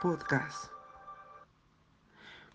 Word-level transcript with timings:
Podcast. 0.00 0.72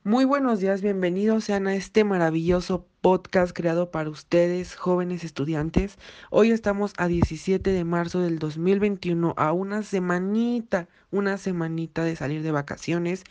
Muy 0.04 0.26
buenos 0.26 0.60
días, 0.60 0.82
bienvenidos 0.82 1.44
sean 1.44 1.68
a 1.68 1.75
este 1.75 2.04
maravilloso 2.04 2.88
podcast 3.02 3.55
creado 3.55 3.91
para 3.91 4.10
ustedes, 4.10 4.75
jóvenes 4.75 5.23
estudiantes. 5.23 5.97
Hoy 6.31 6.52
estamos 6.52 6.94
a 6.97 7.08
17 7.08 7.71
de 7.71 7.84
marzo 7.84 8.20
del 8.20 8.39
2021, 8.39 9.36
a 9.38 9.52
una 9.52 9.84
semanita, 9.84 10.88
una 11.12 11.38
semanita 11.38 12.04
de 12.04 12.16
salir 12.16 12.41
de 12.41 12.52
vacaciones 12.52 13.23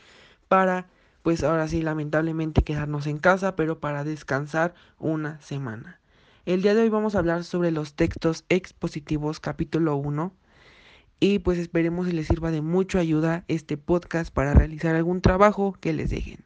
para, 0.47 0.87
pues 1.23 1.43
ahora 1.43 1.67
sí, 1.67 1.83
lamentablemente 1.83 2.63
quedarnos 2.63 3.09
en 3.09 3.19
casa, 3.19 3.57
pero 3.57 3.81
para 3.81 4.05
descansar 4.05 4.75
una 4.99 5.41
semana. 5.41 6.01
El 6.47 6.63
día 6.63 6.75
de 6.75 6.83
hoy 6.83 6.89
vamos 6.89 7.17
a 7.17 7.19
hablar 7.19 7.43
sobre 7.43 7.73
los 7.73 7.95
textos 7.95 8.45
expositivos 8.49 9.41
capítulo 9.41 9.97
1 9.97 10.33
y 11.21 11.39
pues 11.39 11.59
esperemos 11.59 12.07
que 12.07 12.13
les 12.13 12.27
sirva 12.27 12.51
de 12.51 12.61
mucha 12.61 12.99
ayuda 12.99 13.45
este 13.49 13.77
podcast 13.77 14.33
para 14.33 14.55
realizar 14.55 14.95
algún 14.95 15.21
trabajo 15.21 15.77
que 15.81 15.93
les 15.93 16.11
dejen. 16.11 16.45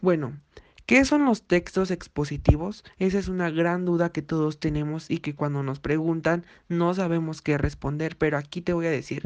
Bueno, 0.00 0.38
¿qué 0.86 1.04
son 1.04 1.24
los 1.24 1.42
textos 1.42 1.90
expositivos? 1.90 2.84
Esa 2.98 3.18
es 3.18 3.28
una 3.28 3.50
gran 3.50 3.84
duda 3.84 4.12
que 4.12 4.22
todos 4.22 4.60
tenemos 4.60 5.10
y 5.10 5.18
que 5.18 5.34
cuando 5.34 5.62
nos 5.62 5.80
preguntan 5.80 6.44
no 6.68 6.94
sabemos 6.94 7.42
qué 7.42 7.58
responder, 7.58 8.16
pero 8.16 8.36
aquí 8.36 8.60
te 8.60 8.72
voy 8.72 8.86
a 8.86 8.90
decir. 8.90 9.22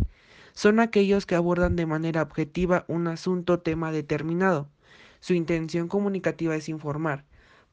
Son 0.52 0.80
aquellos 0.80 1.26
que 1.26 1.34
abordan 1.34 1.76
de 1.76 1.86
manera 1.86 2.22
objetiva 2.22 2.84
un 2.88 3.06
asunto 3.06 3.54
o 3.54 3.58
tema 3.60 3.92
determinado. 3.92 4.68
Su 5.20 5.34
intención 5.34 5.88
comunicativa 5.88 6.56
es 6.56 6.68
informar. 6.68 7.24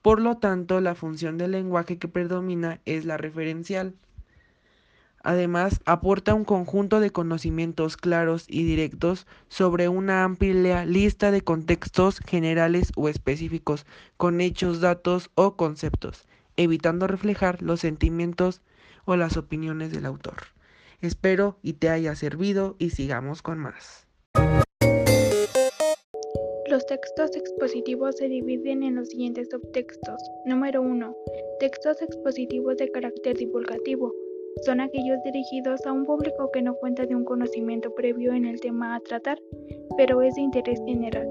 Por 0.02 0.22
lo 0.22 0.38
tanto, 0.38 0.82
la 0.82 0.94
función 0.94 1.38
del 1.38 1.52
lenguaje 1.52 1.98
que 1.98 2.08
predomina 2.08 2.82
es 2.86 3.05
la 3.05 3.18
referencial. 3.18 3.96
Además, 5.26 5.82
aporta 5.86 6.36
un 6.36 6.46
conjunto 6.46 7.00
de 7.00 7.10
conocimientos 7.10 7.98
claros 7.98 8.46
y 8.48 8.64
directos 8.64 9.26
sobre 9.48 9.90
una 9.90 10.24
amplia 10.24 10.86
lista 10.86 11.32
de 11.32 11.41
contextos 11.41 12.20
generales 12.20 12.91
o 12.96 13.10
específicos, 13.10 13.88
con 14.18 14.40
hechos, 14.40 14.82
datos 14.82 15.32
o 15.34 15.55
conceptos, 15.55 16.27
evitando 16.58 17.08
reflejar 17.08 17.64
los 17.64 17.80
sentimientos 17.80 18.62
o 19.05 19.16
las 19.16 19.36
opiniones 19.36 19.91
del 19.91 20.05
autor. 20.05 20.36
Espero 21.02 21.58
y 21.64 21.74
te 21.74 21.90
haya 21.90 22.14
servido 22.16 22.76
y 22.77 22.92
sigamos 22.92 23.42
con 23.42 23.58
más. 23.58 24.05
Los 26.70 26.86
textos 26.86 27.36
expositivos 27.36 28.18
se 28.18 28.30
dividen 28.30 28.84
en 28.84 28.94
los 28.94 29.10
siguientes 29.10 29.49
subtextos. 29.49 30.21
Número 30.46 30.84
1. 30.84 31.16
Textos 31.60 32.04
expositivos 32.04 32.77
de 32.77 32.92
carácter 32.92 33.36
divulgativo 33.38 34.14
son 34.64 34.80
aquellos 34.80 35.22
dirigidos 35.24 35.86
a 35.86 35.92
un 35.92 36.06
público 36.06 36.50
que 36.52 36.62
no 36.62 36.76
cuenta 36.76 37.06
de 37.06 37.16
un 37.16 37.26
conocimiento 37.26 37.94
previo 37.94 38.34
en 38.34 38.46
el 38.46 38.60
tema 38.62 38.96
a 38.96 39.00
tratar, 39.02 39.38
pero 39.98 40.22
es 40.22 40.36
de 40.36 40.42
interés 40.42 40.82
general. 40.86 41.28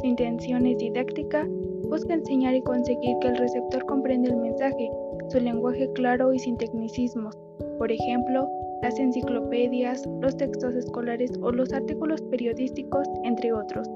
Su 0.00 0.06
intención 0.06 0.64
es 0.64 0.78
didáctica, 0.78 1.44
busca 1.88 2.14
enseñar 2.14 2.54
y 2.54 2.62
conseguir 2.62 3.16
que 3.20 3.28
el 3.28 3.36
receptor 3.36 3.84
comprenda 3.84 4.30
el 4.30 4.36
mensaje, 4.36 4.90
su 5.28 5.40
lenguaje 5.40 5.90
claro 5.94 6.32
y 6.32 6.38
sin 6.38 6.56
tecnicismos. 6.56 7.36
Por 7.78 7.90
ejemplo, 7.90 8.48
las 8.82 8.98
enciclopedias, 8.98 10.06
los 10.20 10.36
textos 10.36 10.74
escolares 10.74 11.32
o 11.42 11.50
los 11.50 11.72
artículos 11.72 12.22
periodísticos, 12.22 13.08
entre 13.24 13.52
otros. 13.52 13.88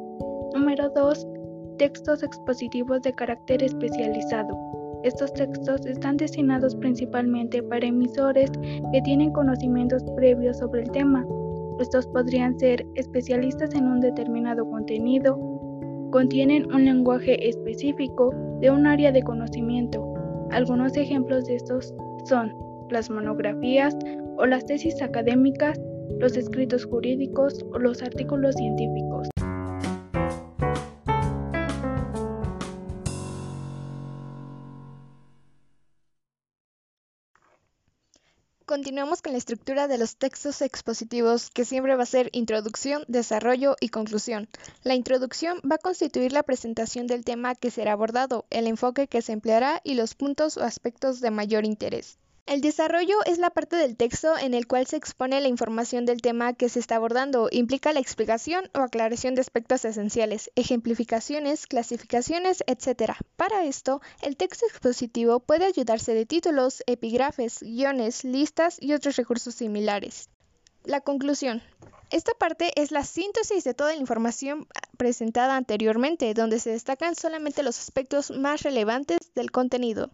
Número 0.54 0.90
2. 0.90 1.26
Textos 1.78 2.22
expositivos 2.22 3.00
de 3.02 3.12
carácter 3.12 3.62
especializado 3.62 4.81
estos 5.04 5.32
textos 5.34 5.84
están 5.86 6.16
destinados 6.16 6.76
principalmente 6.76 7.62
para 7.62 7.86
emisores 7.86 8.50
que 8.92 9.02
tienen 9.02 9.32
conocimientos 9.32 10.04
previos 10.16 10.58
sobre 10.58 10.82
el 10.82 10.90
tema. 10.92 11.26
Estos 11.80 12.06
podrían 12.06 12.58
ser 12.58 12.86
especialistas 12.94 13.74
en 13.74 13.86
un 13.86 14.00
determinado 14.00 14.64
contenido, 14.68 15.36
contienen 16.12 16.72
un 16.72 16.84
lenguaje 16.84 17.48
específico 17.48 18.32
de 18.60 18.70
un 18.70 18.86
área 18.86 19.10
de 19.10 19.22
conocimiento. 19.22 20.04
Algunos 20.50 20.96
ejemplos 20.96 21.46
de 21.46 21.56
estos 21.56 21.92
son 22.24 22.54
las 22.90 23.10
monografías 23.10 23.96
o 24.36 24.46
las 24.46 24.64
tesis 24.66 25.00
académicas, 25.02 25.80
los 26.20 26.36
escritos 26.36 26.84
jurídicos 26.84 27.64
o 27.72 27.78
los 27.78 28.02
artículos 28.02 28.54
científicos. 28.54 29.31
Continuamos 38.72 39.20
con 39.20 39.32
la 39.32 39.38
estructura 39.38 39.86
de 39.86 39.98
los 39.98 40.16
textos 40.16 40.62
expositivos, 40.62 41.50
que 41.50 41.66
siempre 41.66 41.94
va 41.94 42.04
a 42.04 42.06
ser 42.06 42.30
introducción, 42.32 43.04
desarrollo 43.06 43.76
y 43.80 43.90
conclusión. 43.90 44.48
La 44.82 44.94
introducción 44.94 45.60
va 45.70 45.74
a 45.74 45.78
constituir 45.78 46.32
la 46.32 46.42
presentación 46.42 47.06
del 47.06 47.22
tema 47.22 47.54
que 47.54 47.70
será 47.70 47.92
abordado, 47.92 48.46
el 48.48 48.66
enfoque 48.66 49.08
que 49.08 49.20
se 49.20 49.34
empleará 49.34 49.82
y 49.84 49.92
los 49.92 50.14
puntos 50.14 50.56
o 50.56 50.62
aspectos 50.62 51.20
de 51.20 51.30
mayor 51.30 51.66
interés. 51.66 52.16
El 52.44 52.60
desarrollo 52.60 53.18
es 53.24 53.38
la 53.38 53.50
parte 53.50 53.76
del 53.76 53.96
texto 53.96 54.36
en 54.36 54.52
el 54.52 54.66
cual 54.66 54.86
se 54.88 54.96
expone 54.96 55.40
la 55.40 55.46
información 55.46 56.06
del 56.06 56.20
tema 56.20 56.54
que 56.54 56.68
se 56.68 56.80
está 56.80 56.96
abordando. 56.96 57.48
Implica 57.52 57.92
la 57.92 58.00
explicación 58.00 58.68
o 58.74 58.80
aclaración 58.80 59.36
de 59.36 59.42
aspectos 59.42 59.84
esenciales, 59.84 60.50
ejemplificaciones, 60.56 61.68
clasificaciones, 61.68 62.64
etc. 62.66 63.12
Para 63.36 63.64
esto, 63.64 64.02
el 64.22 64.36
texto 64.36 64.66
expositivo 64.66 65.38
puede 65.38 65.66
ayudarse 65.66 66.14
de 66.14 66.26
títulos, 66.26 66.82
epígrafes, 66.86 67.60
guiones, 67.62 68.24
listas 68.24 68.76
y 68.80 68.92
otros 68.92 69.14
recursos 69.16 69.54
similares. 69.54 70.28
La 70.84 71.00
conclusión. 71.00 71.62
Esta 72.10 72.34
parte 72.34 72.72
es 72.74 72.90
la 72.90 73.04
síntesis 73.04 73.62
de 73.62 73.72
toda 73.72 73.94
la 73.94 74.00
información 74.00 74.66
presentada 74.98 75.56
anteriormente, 75.56 76.34
donde 76.34 76.58
se 76.58 76.70
destacan 76.70 77.14
solamente 77.14 77.62
los 77.62 77.78
aspectos 77.78 78.32
más 78.32 78.62
relevantes 78.62 79.32
del 79.34 79.52
contenido. 79.52 80.10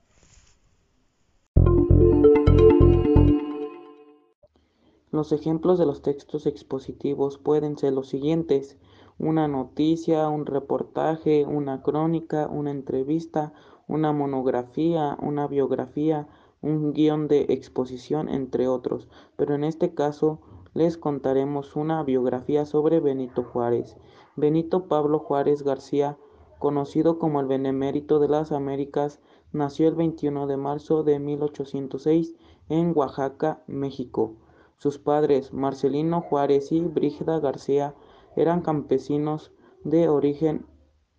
Los 5.10 5.32
ejemplos 5.32 5.78
de 5.78 5.86
los 5.86 6.02
textos 6.02 6.44
expositivos 6.46 7.38
pueden 7.38 7.78
ser 7.78 7.94
los 7.94 8.08
siguientes: 8.08 8.76
una 9.18 9.48
noticia, 9.48 10.28
un 10.28 10.44
reportaje, 10.44 11.46
una 11.46 11.82
crónica, 11.82 12.46
una 12.46 12.70
entrevista, 12.70 13.54
una 13.86 14.12
monografía, 14.12 15.16
una 15.22 15.46
biografía, 15.46 16.28
un 16.60 16.92
guion 16.92 17.26
de 17.26 17.46
exposición, 17.48 18.28
entre 18.28 18.68
otros. 18.68 19.08
Pero 19.36 19.54
en 19.54 19.64
este 19.64 19.94
caso 19.94 20.40
les 20.74 20.98
contaremos 20.98 21.74
una 21.74 22.02
biografía 22.02 22.66
sobre 22.66 23.00
Benito 23.00 23.44
Juárez. 23.44 23.96
Benito 24.36 24.88
Pablo 24.88 25.20
Juárez 25.20 25.62
García, 25.62 26.18
conocido 26.58 27.18
como 27.18 27.40
el 27.40 27.46
Benemérito 27.46 28.18
de 28.18 28.28
las 28.28 28.52
Américas, 28.52 29.20
nació 29.52 29.88
el 29.88 29.94
21 29.94 30.46
de 30.46 30.58
marzo 30.58 31.02
de 31.02 31.18
1806 31.18 32.34
en 32.68 32.92
Oaxaca, 32.94 33.62
México. 33.66 34.34
Sus 34.78 34.98
padres, 34.98 35.52
Marcelino 35.52 36.20
Juárez 36.20 36.70
y 36.70 36.80
Brígida 36.80 37.40
García, 37.40 37.96
eran 38.36 38.62
campesinos 38.62 39.50
de 39.82 40.08
origen 40.08 40.66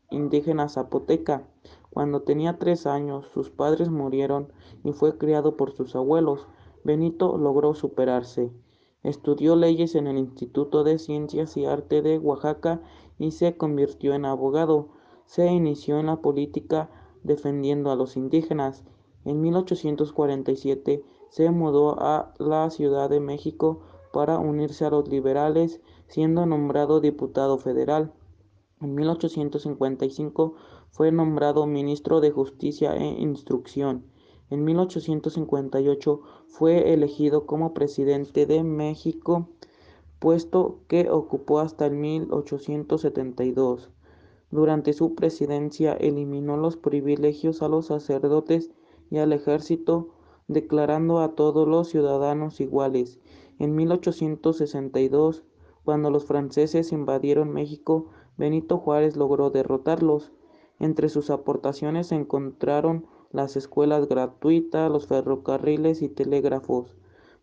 indígena 0.09 0.69
zapoteca. 0.69 1.45
Cuando 1.89 2.21
tenía 2.21 2.57
tres 2.57 2.87
años, 2.87 3.27
sus 3.33 3.49
padres 3.49 3.89
murieron 3.89 4.53
y 4.85 4.93
fue 4.93 5.17
criado 5.17 5.57
por 5.57 5.73
sus 5.73 5.93
abuelos. 5.97 6.47
Benito 6.85 7.37
logró 7.37 7.75
superarse. 7.75 8.49
Estudió 9.03 9.57
leyes 9.57 9.95
en 9.95 10.07
el 10.07 10.17
Instituto 10.17 10.85
de 10.85 10.97
Ciencias 10.97 11.57
y 11.57 11.65
Arte 11.65 12.01
de 12.01 12.17
Oaxaca 12.17 12.81
y 13.17 13.31
se 13.31 13.57
convirtió 13.57 14.13
en 14.13 14.23
abogado. 14.23 14.87
Se 15.25 15.47
inició 15.47 15.99
en 15.99 16.05
la 16.05 16.21
política 16.21 16.89
defendiendo 17.23 17.91
a 17.91 17.97
los 17.97 18.15
indígenas. 18.15 18.85
En 19.25 19.41
1847 19.41 21.03
se 21.29 21.49
mudó 21.51 21.99
a 22.01 22.33
la 22.37 22.69
Ciudad 22.69 23.09
de 23.09 23.19
México 23.19 23.81
para 24.11 24.39
unirse 24.39 24.85
a 24.85 24.89
los 24.89 25.07
liberales, 25.07 25.81
siendo 26.07 26.45
nombrado 26.45 26.99
diputado 26.99 27.57
federal. 27.57 28.11
En 28.81 28.95
1855 28.95 30.55
fue 30.89 31.11
nombrado 31.11 31.65
ministro 31.65 32.21
de 32.21 32.31
Justicia 32.31 32.95
e 32.95 33.05
Instrucción. 33.21 34.05
En 34.49 34.63
1858 34.63 36.21
fue 36.47 36.93
elegido 36.93 37.45
como 37.45 37.73
presidente 37.73 38.45
de 38.45 38.63
México, 38.63 39.49
puesto 40.19 40.79
que 40.87 41.09
ocupó 41.09 41.59
hasta 41.59 41.85
el 41.85 41.93
1872. 41.93 43.89
Durante 44.49 44.93
su 44.93 45.13
presidencia 45.13 45.93
eliminó 45.93 46.57
los 46.57 46.75
privilegios 46.75 47.61
a 47.61 47.67
los 47.67 47.85
sacerdotes 47.87 48.71
y 49.11 49.19
al 49.19 49.31
ejército, 49.33 50.09
declarando 50.49 51.19
a 51.19 51.35
todos 51.35 51.67
los 51.67 51.87
ciudadanos 51.87 52.59
iguales. 52.59 53.19
En 53.59 53.75
1862, 53.75 55.43
cuando 55.85 56.09
los 56.09 56.25
franceses 56.25 56.91
invadieron 56.91 57.53
México, 57.53 58.07
Benito 58.35 58.77
Juárez 58.77 59.15
logró 59.15 59.51
derrotarlos. 59.51 60.33
Entre 60.79 61.07
sus 61.07 61.29
aportaciones 61.29 62.07
se 62.07 62.15
encontraron 62.15 63.05
las 63.31 63.55
escuelas 63.55 64.09
gratuitas, 64.09 64.91
los 64.91 65.07
ferrocarriles 65.07 66.01
y 66.01 66.09
telégrafos. 66.09 66.95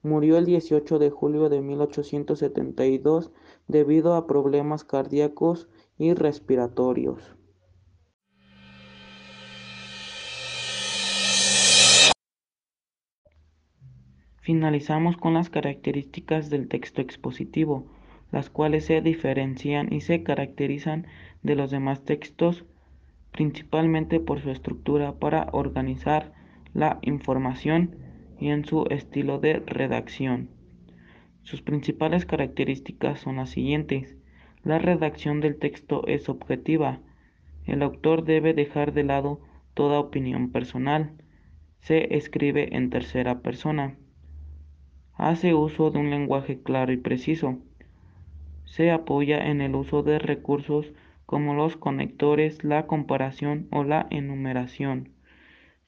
Murió 0.03 0.37
el 0.37 0.45
18 0.45 0.99
de 0.99 1.11
julio 1.11 1.49
de 1.49 1.61
1872 1.61 3.31
debido 3.69 4.15
a 4.15 4.27
problemas 4.27 4.85
cardíacos 4.85 5.69
y 5.97 6.13
respiratorios. 6.15 7.37
Finalizamos 14.47 15.17
con 15.17 15.35
las 15.35 15.51
características 15.51 16.51
del 16.51 16.69
texto 16.69 17.01
expositivo, 17.03 17.85
las 18.31 18.49
cuales 18.49 18.85
se 18.85 19.01
diferencian 19.01 19.93
y 19.93 20.03
se 20.03 20.23
caracterizan 20.23 21.09
de 21.43 21.57
los 21.57 21.73
demás 21.73 22.05
textos 22.05 22.65
principalmente 23.33 24.21
por 24.21 24.41
su 24.41 24.53
estructura 24.53 25.19
para 25.19 25.49
organizar 25.51 26.33
la 26.75 27.01
información 27.03 27.97
y 28.39 28.51
en 28.51 28.65
su 28.65 28.87
estilo 28.89 29.41
de 29.41 29.65
redacción. 29.67 30.49
Sus 31.43 31.61
principales 31.61 32.25
características 32.25 33.19
son 33.19 33.39
las 33.39 33.51
siguientes. 33.51 34.17
La 34.63 34.79
redacción 34.79 35.41
del 35.41 35.59
texto 35.59 36.07
es 36.07 36.29
objetiva. 36.29 37.01
El 37.65 37.83
autor 37.83 38.23
debe 38.23 38.55
dejar 38.55 38.93
de 38.93 39.03
lado 39.03 39.41
toda 39.75 39.99
opinión 39.99 40.53
personal. 40.53 41.15
Se 41.81 42.15
escribe 42.15 42.77
en 42.77 42.91
tercera 42.91 43.41
persona 43.41 43.97
hace 45.17 45.55
uso 45.55 45.91
de 45.91 45.99
un 45.99 46.11
lenguaje 46.11 46.63
claro 46.63 46.93
y 46.93 46.97
preciso. 46.97 47.59
Se 48.65 48.91
apoya 48.91 49.47
en 49.47 49.61
el 49.61 49.75
uso 49.75 50.03
de 50.03 50.19
recursos 50.19 50.93
como 51.25 51.55
los 51.55 51.77
conectores, 51.77 52.63
la 52.65 52.87
comparación 52.87 53.67
o 53.71 53.85
la 53.85 54.07
enumeración. 54.11 55.11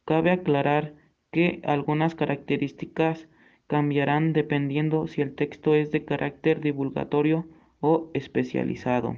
Cabe 0.05 0.31
aclarar 0.31 0.95
que 1.31 1.61
algunas 1.65 2.15
características 2.15 3.29
cambiarán 3.67 4.33
dependiendo 4.33 5.07
si 5.07 5.21
el 5.21 5.35
texto 5.35 5.75
es 5.75 5.91
de 5.91 6.05
carácter 6.05 6.61
divulgatorio 6.61 7.47
o 7.81 8.11
especializado. 8.15 9.17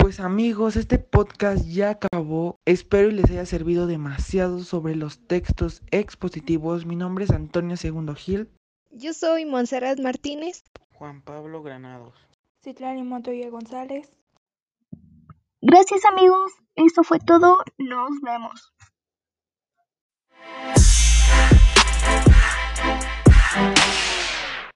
Pues 0.00 0.18
amigos, 0.18 0.76
este 0.76 0.98
podcast 0.98 1.66
ya 1.66 1.90
acabó. 1.90 2.58
Espero 2.64 3.10
y 3.10 3.12
les 3.12 3.30
haya 3.30 3.44
servido 3.44 3.86
demasiado 3.86 4.60
sobre 4.60 4.96
los 4.96 5.18
textos 5.26 5.82
expositivos. 5.90 6.86
Mi 6.86 6.96
nombre 6.96 7.24
es 7.24 7.30
Antonio 7.30 7.76
Segundo 7.76 8.14
Gil. 8.14 8.48
Yo 8.90 9.12
soy 9.12 9.44
Montserrat 9.44 10.00
Martínez. 10.00 10.64
Juan 10.94 11.20
Pablo 11.20 11.62
Granados. 11.62 12.14
Citlani 12.64 13.02
Montoya 13.02 13.50
González. 13.50 14.10
Gracias 15.60 16.04
amigos, 16.06 16.50
eso 16.76 17.02
fue 17.04 17.18
todo. 17.18 17.58
Nos 17.76 18.20
vemos. 18.22 18.72